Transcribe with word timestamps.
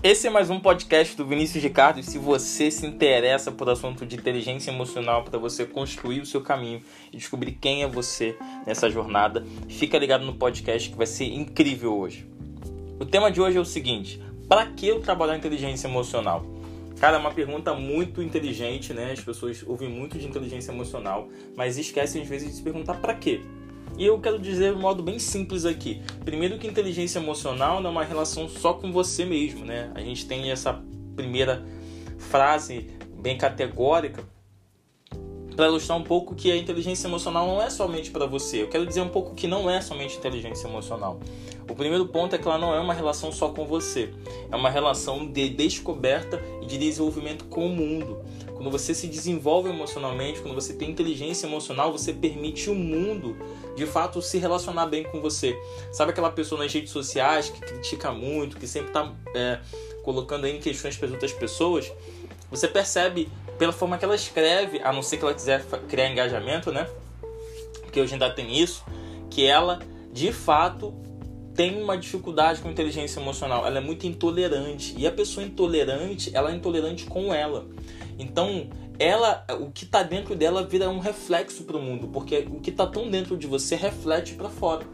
Esse 0.00 0.28
é 0.28 0.30
mais 0.30 0.48
um 0.48 0.60
podcast 0.60 1.16
do 1.16 1.26
Vinícius 1.26 1.60
Ricardo. 1.60 1.98
E 1.98 2.04
se 2.04 2.18
você 2.18 2.70
se 2.70 2.86
interessa 2.86 3.50
por 3.50 3.68
assunto 3.68 4.06
de 4.06 4.14
inteligência 4.14 4.70
emocional 4.70 5.24
para 5.24 5.40
você 5.40 5.66
construir 5.66 6.20
o 6.20 6.26
seu 6.26 6.40
caminho 6.40 6.80
e 7.12 7.16
descobrir 7.16 7.50
quem 7.60 7.82
é 7.82 7.88
você 7.88 8.36
nessa 8.64 8.88
jornada, 8.88 9.44
fica 9.68 9.98
ligado 9.98 10.24
no 10.24 10.34
podcast 10.34 10.88
que 10.88 10.96
vai 10.96 11.06
ser 11.06 11.24
incrível 11.24 11.98
hoje. 11.98 12.24
O 13.00 13.04
tema 13.04 13.28
de 13.28 13.40
hoje 13.40 13.58
é 13.58 13.60
o 13.60 13.64
seguinte: 13.64 14.22
para 14.48 14.66
que 14.66 14.86
eu 14.86 15.00
trabalhar 15.00 15.36
inteligência 15.36 15.88
emocional? 15.88 16.46
Cara, 17.00 17.16
é 17.16 17.20
uma 17.20 17.32
pergunta 17.32 17.74
muito 17.74 18.22
inteligente, 18.22 18.94
né? 18.94 19.10
As 19.10 19.20
pessoas 19.20 19.64
ouvem 19.66 19.88
muito 19.88 20.16
de 20.16 20.28
inteligência 20.28 20.70
emocional, 20.70 21.28
mas 21.56 21.76
esquecem 21.76 22.22
às 22.22 22.28
vezes 22.28 22.50
de 22.50 22.54
se 22.54 22.62
perguntar 22.62 22.94
para 22.94 23.14
quê. 23.14 23.40
E 23.96 24.06
eu 24.06 24.20
quero 24.20 24.38
dizer 24.38 24.72
de 24.72 24.78
um 24.78 24.80
modo 24.80 25.02
bem 25.02 25.18
simples 25.18 25.64
aqui. 25.64 26.02
Primeiro 26.24 26.58
que 26.58 26.66
inteligência 26.66 27.18
emocional 27.18 27.80
não 27.80 27.90
é 27.90 27.92
uma 27.92 28.04
relação 28.04 28.48
só 28.48 28.74
com 28.74 28.92
você 28.92 29.24
mesmo, 29.24 29.64
né? 29.64 29.90
A 29.94 30.00
gente 30.00 30.26
tem 30.26 30.50
essa 30.50 30.80
primeira 31.16 31.64
frase 32.18 32.90
bem 33.20 33.36
categórica 33.36 34.24
para 35.58 35.66
ilustrar 35.66 35.98
um 35.98 36.04
pouco 36.04 36.36
que 36.36 36.52
a 36.52 36.56
inteligência 36.56 37.08
emocional 37.08 37.44
não 37.44 37.60
é 37.60 37.68
somente 37.68 38.12
para 38.12 38.26
você. 38.26 38.62
Eu 38.62 38.68
quero 38.68 38.86
dizer 38.86 39.00
um 39.00 39.08
pouco 39.08 39.34
que 39.34 39.48
não 39.48 39.68
é 39.68 39.80
somente 39.80 40.16
inteligência 40.16 40.68
emocional. 40.68 41.18
O 41.68 41.74
primeiro 41.74 42.06
ponto 42.06 42.36
é 42.36 42.38
que 42.38 42.46
ela 42.46 42.56
não 42.56 42.72
é 42.72 42.78
uma 42.78 42.94
relação 42.94 43.32
só 43.32 43.48
com 43.48 43.66
você. 43.66 44.14
É 44.52 44.54
uma 44.54 44.70
relação 44.70 45.26
de 45.26 45.48
descoberta 45.48 46.40
e 46.62 46.66
de 46.66 46.78
desenvolvimento 46.78 47.44
com 47.46 47.66
o 47.66 47.70
mundo. 47.70 48.22
Quando 48.54 48.70
você 48.70 48.94
se 48.94 49.08
desenvolve 49.08 49.68
emocionalmente, 49.68 50.40
quando 50.40 50.54
você 50.54 50.74
tem 50.74 50.90
inteligência 50.90 51.48
emocional, 51.48 51.90
você 51.90 52.12
permite 52.12 52.70
o 52.70 52.74
mundo 52.76 53.36
de 53.74 53.84
fato 53.84 54.22
se 54.22 54.38
relacionar 54.38 54.86
bem 54.86 55.02
com 55.02 55.20
você. 55.20 55.58
Sabe 55.90 56.12
aquela 56.12 56.30
pessoa 56.30 56.62
nas 56.62 56.72
redes 56.72 56.92
sociais 56.92 57.50
que 57.50 57.60
critica 57.60 58.12
muito, 58.12 58.56
que 58.56 58.66
sempre 58.68 58.90
está 58.90 59.12
é, 59.34 59.58
colocando 60.04 60.46
em 60.46 60.60
questões 60.60 60.96
para 60.96 61.08
outras 61.08 61.32
pessoas? 61.32 61.90
Você 62.50 62.68
percebe 62.68 63.28
pela 63.58 63.72
forma 63.72 63.98
que 63.98 64.04
ela 64.04 64.14
escreve, 64.14 64.80
a 64.82 64.92
não 64.92 65.02
ser 65.02 65.18
que 65.18 65.24
ela 65.24 65.34
quiser 65.34 65.64
criar 65.88 66.10
engajamento, 66.10 66.72
né? 66.72 66.88
Porque 67.82 68.00
hoje 68.00 68.12
ainda 68.12 68.30
tem 68.30 68.58
isso, 68.58 68.84
que 69.30 69.44
ela 69.44 69.80
de 70.12 70.32
fato 70.32 70.94
tem 71.54 71.82
uma 71.82 71.98
dificuldade 71.98 72.60
com 72.60 72.70
inteligência 72.70 73.18
emocional, 73.18 73.66
ela 73.66 73.78
é 73.78 73.80
muito 73.80 74.06
intolerante. 74.06 74.94
E 74.96 75.06
a 75.06 75.10
pessoa 75.10 75.44
intolerante, 75.44 76.30
ela 76.32 76.52
é 76.52 76.54
intolerante 76.54 77.04
com 77.04 77.34
ela. 77.34 77.66
Então, 78.16 78.68
ela, 78.96 79.44
o 79.60 79.70
que 79.70 79.84
está 79.84 80.04
dentro 80.04 80.36
dela 80.36 80.64
vira 80.64 80.88
um 80.88 81.00
reflexo 81.00 81.64
para 81.64 81.76
o 81.76 81.82
mundo, 81.82 82.06
porque 82.08 82.46
o 82.48 82.60
que 82.60 82.70
está 82.70 82.86
tão 82.86 83.10
dentro 83.10 83.36
de 83.36 83.48
você 83.48 83.74
reflete 83.74 84.34
para 84.34 84.48
fora. 84.48 84.86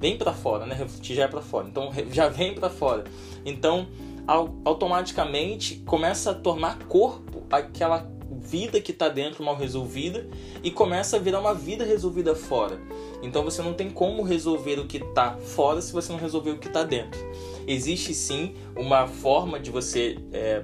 Vem 0.00 0.16
para 0.16 0.32
fora, 0.32 0.64
né? 0.64 0.74
Refletir 0.74 1.16
já 1.16 1.24
é 1.24 1.28
para 1.28 1.42
fora. 1.42 1.68
Então, 1.68 1.90
já 2.10 2.28
vem 2.28 2.54
para 2.54 2.70
fora. 2.70 3.04
Então, 3.44 3.86
automaticamente 4.28 5.82
começa 5.86 6.32
a 6.32 6.34
tomar 6.34 6.80
corpo 6.80 7.44
aquela 7.50 8.06
vida 8.30 8.80
que 8.80 8.92
está 8.92 9.08
dentro 9.08 9.42
mal 9.42 9.56
resolvida 9.56 10.28
e 10.62 10.70
começa 10.70 11.16
a 11.16 11.18
virar 11.18 11.40
uma 11.40 11.54
vida 11.54 11.84
resolvida 11.84 12.34
fora. 12.34 12.78
Então 13.22 13.42
você 13.42 13.62
não 13.62 13.72
tem 13.72 13.90
como 13.90 14.22
resolver 14.22 14.78
o 14.78 14.86
que 14.86 14.98
está 14.98 15.36
fora 15.38 15.80
se 15.80 15.92
você 15.92 16.12
não 16.12 16.18
resolver 16.18 16.50
o 16.50 16.58
que 16.58 16.68
está 16.68 16.84
dentro. 16.84 17.18
Existe 17.66 18.14
sim 18.14 18.54
uma 18.76 19.06
forma 19.06 19.58
de 19.58 19.70
você 19.70 20.18
é, 20.32 20.62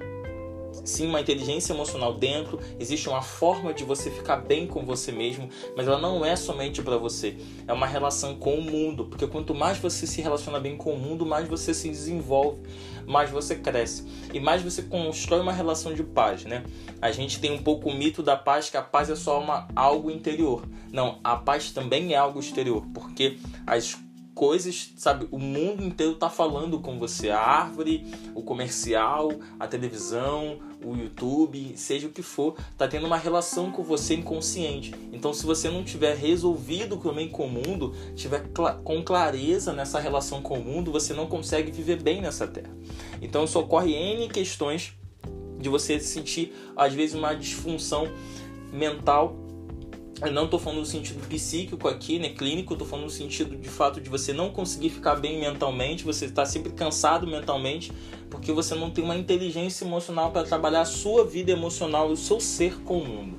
sim 0.83 1.07
uma 1.07 1.21
inteligência 1.21 1.73
emocional 1.73 2.13
dentro, 2.13 2.59
existe 2.79 3.07
uma 3.07 3.21
forma 3.21 3.73
de 3.73 3.83
você 3.83 4.09
ficar 4.09 4.37
bem 4.37 4.67
com 4.67 4.83
você 4.85 5.11
mesmo, 5.11 5.49
mas 5.75 5.87
ela 5.87 5.99
não 5.99 6.25
é 6.25 6.35
somente 6.35 6.81
para 6.81 6.97
você. 6.97 7.37
É 7.67 7.73
uma 7.73 7.87
relação 7.87 8.35
com 8.35 8.55
o 8.55 8.61
mundo, 8.61 9.05
porque 9.05 9.27
quanto 9.27 9.53
mais 9.53 9.77
você 9.77 10.05
se 10.05 10.21
relaciona 10.21 10.59
bem 10.59 10.75
com 10.75 10.93
o 10.93 10.97
mundo, 10.97 11.25
mais 11.25 11.47
você 11.47 11.73
se 11.73 11.89
desenvolve, 11.89 12.61
mais 13.05 13.29
você 13.29 13.55
cresce 13.55 14.05
e 14.33 14.39
mais 14.39 14.61
você 14.61 14.83
constrói 14.83 15.39
uma 15.39 15.53
relação 15.53 15.93
de 15.93 16.03
paz, 16.03 16.43
né? 16.43 16.63
A 17.01 17.11
gente 17.11 17.39
tem 17.39 17.51
um 17.51 17.61
pouco 17.61 17.89
o 17.89 17.93
mito 17.93 18.23
da 18.23 18.35
paz 18.35 18.69
que 18.69 18.77
a 18.77 18.81
paz 18.81 19.09
é 19.09 19.15
só 19.15 19.39
uma 19.39 19.67
algo 19.75 20.09
interior. 20.09 20.63
Não, 20.91 21.19
a 21.23 21.35
paz 21.35 21.71
também 21.71 22.13
é 22.13 22.17
algo 22.17 22.39
exterior, 22.39 22.85
porque 22.93 23.37
as 23.67 23.97
coisas, 24.35 24.93
sabe? 24.97 25.27
O 25.31 25.39
mundo 25.39 25.81
inteiro 25.81 26.15
tá 26.15 26.29
falando 26.29 26.79
com 26.79 26.99
você. 26.99 27.29
A 27.29 27.39
árvore, 27.39 28.05
o 28.35 28.43
comercial, 28.43 29.31
a 29.57 29.65
televisão, 29.65 30.59
o 30.83 30.93
YouTube, 30.95 31.73
seja 31.77 32.07
o 32.07 32.11
que 32.11 32.21
for, 32.21 32.55
tá 32.77 32.87
tendo 32.87 33.07
uma 33.07 33.17
relação 33.17 33.71
com 33.71 33.81
você 33.81 34.13
inconsciente. 34.13 34.93
Então, 35.13 35.33
se 35.33 35.45
você 35.45 35.69
não 35.69 35.83
tiver 35.83 36.15
resolvido 36.15 36.97
também 36.97 37.29
com 37.29 37.47
o 37.47 37.49
mundo, 37.49 37.95
tiver 38.13 38.43
cl 38.53 38.83
com 38.83 39.01
clareza 39.01 39.71
nessa 39.71 39.99
relação 39.99 40.41
com 40.41 40.59
o 40.59 40.63
mundo, 40.63 40.91
você 40.91 41.13
não 41.13 41.27
consegue 41.27 41.71
viver 41.71 42.03
bem 42.03 42.21
nessa 42.21 42.45
terra. 42.45 42.75
Então, 43.21 43.45
isso 43.45 43.57
ocorre 43.57 43.93
N 43.93 44.27
questões 44.27 44.93
de 45.57 45.69
você 45.69 45.99
sentir, 45.99 46.53
às 46.75 46.93
vezes, 46.93 47.15
uma 47.15 47.33
disfunção 47.33 48.07
mental 48.71 49.44
eu 50.21 50.31
não 50.31 50.45
estou 50.45 50.59
falando 50.59 50.79
no 50.79 50.85
sentido 50.85 51.25
psíquico 51.27 51.87
aqui, 51.87 52.17
né, 52.17 52.29
clínico, 52.29 52.73
estou 52.73 52.87
falando 52.87 53.05
no 53.05 53.11
sentido 53.11 53.57
de 53.57 53.69
fato 53.69 53.99
de 53.99 54.09
você 54.09 54.31
não 54.31 54.49
conseguir 54.49 54.89
ficar 54.89 55.15
bem 55.15 55.39
mentalmente, 55.39 56.05
você 56.05 56.25
está 56.25 56.45
sempre 56.45 56.71
cansado 56.71 57.27
mentalmente, 57.27 57.91
porque 58.29 58.51
você 58.51 58.75
não 58.75 58.89
tem 58.89 59.03
uma 59.03 59.15
inteligência 59.15 59.83
emocional 59.83 60.31
para 60.31 60.43
trabalhar 60.43 60.81
a 60.81 60.85
sua 60.85 61.25
vida 61.25 61.51
emocional, 61.51 62.09
o 62.09 62.15
seu 62.15 62.39
ser 62.39 62.79
com 62.81 62.99
o 62.99 63.05
mundo. 63.05 63.37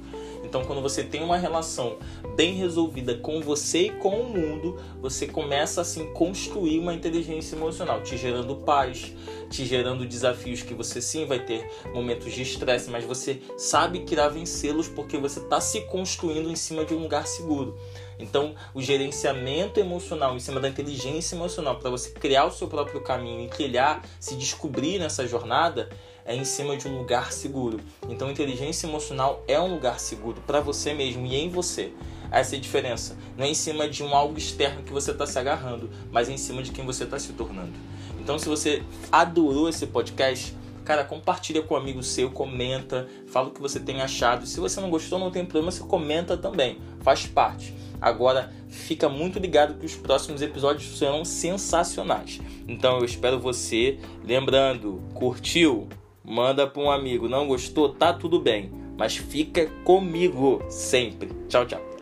Então, 0.56 0.66
quando 0.66 0.80
você 0.80 1.04
tem 1.04 1.22
uma 1.22 1.36
relação 1.36 1.98
bem 2.34 2.54
resolvida 2.54 3.14
com 3.14 3.42
você 3.42 3.88
e 3.88 3.90
com 3.90 4.22
o 4.22 4.24
mundo, 4.24 4.80
você 5.02 5.26
começa 5.26 5.82
assim 5.82 6.10
construir 6.14 6.78
uma 6.78 6.94
inteligência 6.94 7.54
emocional, 7.54 8.02
te 8.02 8.16
gerando 8.16 8.56
paz, 8.56 9.12
te 9.50 9.66
gerando 9.66 10.06
desafios 10.06 10.62
que 10.62 10.72
você 10.72 11.02
sim 11.02 11.26
vai 11.26 11.44
ter 11.44 11.70
momentos 11.92 12.32
de 12.32 12.40
estresse, 12.40 12.88
mas 12.88 13.04
você 13.04 13.42
sabe 13.58 14.00
que 14.00 14.14
irá 14.14 14.28
vencê-los 14.28 14.88
porque 14.88 15.18
você 15.18 15.40
está 15.40 15.60
se 15.60 15.82
construindo 15.82 16.48
em 16.50 16.56
cima 16.56 16.86
de 16.86 16.94
um 16.94 17.02
lugar 17.02 17.26
seguro. 17.26 17.76
Então, 18.18 18.54
o 18.74 18.80
gerenciamento 18.80 19.78
emocional 19.78 20.34
em 20.34 20.40
cima 20.40 20.60
da 20.60 20.68
inteligência 20.68 21.36
emocional 21.36 21.76
para 21.76 21.90
você 21.90 22.10
criar 22.10 22.46
o 22.46 22.50
seu 22.50 22.66
próprio 22.68 23.00
caminho 23.00 23.44
e 23.44 23.48
trilhar, 23.48 24.02
se 24.18 24.36
descobrir 24.36 24.98
nessa 24.98 25.26
jornada, 25.26 25.88
é 26.24 26.34
em 26.34 26.44
cima 26.44 26.76
de 26.76 26.88
um 26.88 26.98
lugar 26.98 27.32
seguro. 27.32 27.80
Então, 28.08 28.30
inteligência 28.30 28.86
emocional 28.86 29.44
é 29.46 29.60
um 29.60 29.72
lugar 29.72 30.00
seguro 30.00 30.42
para 30.46 30.60
você 30.60 30.92
mesmo 30.92 31.24
e 31.26 31.36
em 31.36 31.48
você. 31.48 31.92
Essa 32.30 32.56
é 32.56 32.58
a 32.58 32.60
diferença. 32.60 33.16
Não 33.36 33.44
é 33.44 33.48
em 33.48 33.54
cima 33.54 33.88
de 33.88 34.02
um 34.02 34.14
algo 34.14 34.36
externo 34.36 34.82
que 34.82 34.92
você 34.92 35.12
está 35.12 35.26
se 35.26 35.38
agarrando, 35.38 35.88
mas 36.10 36.28
é 36.28 36.32
em 36.32 36.38
cima 36.38 36.62
de 36.62 36.72
quem 36.72 36.84
você 36.84 37.04
está 37.04 37.18
se 37.18 37.32
tornando. 37.32 37.72
Então, 38.18 38.38
se 38.38 38.48
você 38.48 38.82
adorou 39.12 39.68
esse 39.68 39.86
podcast, 39.86 40.52
cara, 40.86 41.04
compartilha 41.04 41.60
com 41.60 41.74
um 41.74 41.76
amigo 41.76 42.02
seu, 42.02 42.30
comenta, 42.30 43.06
fala 43.26 43.48
o 43.48 43.50
que 43.50 43.60
você 43.60 43.78
tem 43.78 44.00
achado. 44.00 44.46
Se 44.46 44.58
você 44.58 44.80
não 44.80 44.88
gostou, 44.88 45.18
não 45.18 45.30
tem 45.30 45.44
problema, 45.44 45.70
você 45.70 45.82
comenta 45.82 46.34
também, 46.36 46.78
faz 47.00 47.26
parte. 47.26 47.74
Agora, 48.00 48.50
fica 48.68 49.08
muito 49.08 49.38
ligado 49.38 49.78
que 49.78 49.84
os 49.84 49.94
próximos 49.94 50.40
episódios 50.40 50.98
serão 50.98 51.24
sensacionais. 51.24 52.40
Então, 52.66 52.98
eu 52.98 53.04
espero 53.04 53.38
você. 53.38 53.98
Lembrando, 54.24 55.02
curtiu? 55.12 55.88
manda 56.26 56.66
para 56.66 56.82
um 56.82 56.90
amigo. 56.90 57.28
Não 57.28 57.46
gostou? 57.46 57.88
Tá 57.90 58.12
tudo 58.12 58.40
bem, 58.40 58.70
mas 58.98 59.16
fica 59.16 59.66
comigo 59.84 60.62
sempre. 60.68 61.30
Tchau, 61.48 61.64
tchau. 61.64 61.95